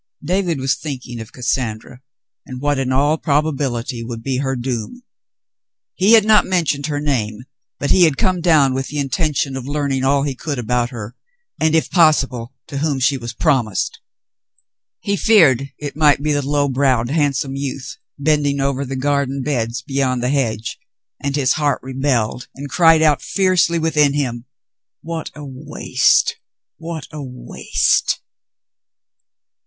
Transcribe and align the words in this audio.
David 0.23 0.57
was 0.59 0.73
thinking 0.73 1.19
of 1.19 1.31
Cassandra 1.31 2.01
and 2.47 2.59
what 2.59 2.79
in 2.79 2.91
all 2.91 3.19
prob 3.19 3.45
ability 3.45 4.01
would 4.03 4.23
be 4.23 4.37
her 4.37 4.55
doom. 4.55 5.03
He 5.93 6.13
had 6.13 6.25
not 6.25 6.43
mentioned 6.43 6.87
her 6.87 6.99
name, 6.99 7.43
but 7.77 7.91
he 7.91 8.05
had 8.05 8.17
come 8.17 8.41
down 8.41 8.73
with 8.73 8.87
the 8.87 8.97
intention 8.97 9.55
of 9.55 9.67
learning 9.67 10.01
David 10.01 10.25
visits 10.25 10.25
the 10.25 10.25
Bishop 10.63 10.69
133 10.69 10.71
all 10.73 10.83
he 10.87 10.89
could 10.89 10.89
about 10.89 10.89
her, 10.89 11.67
and 11.67 11.75
if 11.75 11.91
possible 11.91 12.53
to 12.65 12.77
whom 12.79 12.99
she 12.99 13.15
was 13.15 13.33
*'promised." 13.33 13.99
He 15.01 15.15
feared 15.15 15.71
it 15.77 15.95
might 15.95 16.23
be 16.23 16.31
the 16.31 16.41
low 16.49 16.67
browed, 16.67 17.11
handsome 17.11 17.55
youth 17.55 17.97
bending 18.17 18.59
over 18.59 18.83
the 18.83 18.95
garden 18.95 19.43
beds 19.43 19.83
beyond 19.83 20.23
the 20.23 20.29
hedge, 20.31 20.79
and 21.23 21.35
his 21.35 21.53
heart 21.53 21.79
rebelled 21.83 22.47
and 22.55 22.71
cried 22.71 23.03
out 23.03 23.21
fiercely 23.21 23.77
within 23.77 24.15
him, 24.15 24.45
*'What 25.03 25.29
a 25.35 25.45
waste, 25.45 26.37
what 26.79 27.07
a 27.11 27.21
waste!" 27.21 28.19